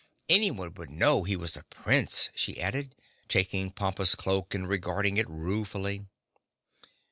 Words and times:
Anyone 0.27 0.73
would 0.73 0.89
know 0.89 1.21
he 1.25 1.35
was 1.35 1.55
a 1.55 1.61
Prince," 1.69 2.29
she 2.33 2.59
added, 2.59 2.95
taking 3.27 3.69
Pompa's 3.69 4.15
cloak 4.15 4.55
and 4.55 4.67
regarding 4.67 5.17
it 5.17 5.29
ruefully. 5.29 6.07